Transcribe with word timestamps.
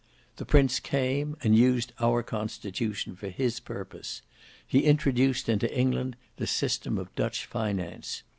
The 0.37 0.47
prince 0.47 0.79
came, 0.79 1.37
and 1.43 1.55
used 1.55 1.93
our 1.99 2.23
constitution 2.23 3.15
for 3.15 3.29
his 3.29 3.59
purpose: 3.59 4.23
he 4.65 4.79
introduced 4.79 5.47
into 5.47 5.71
England 5.71 6.15
the 6.37 6.47
system 6.47 6.97
of 6.97 7.13
Dutch 7.13 7.45
finance. 7.45 8.23